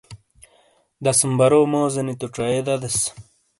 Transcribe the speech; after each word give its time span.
دَسمبرو 1.05 1.61
موزینی 1.71 2.15
تو 2.19 2.27
چَئیے 2.35 2.61
دَدیس۔ 2.65 2.97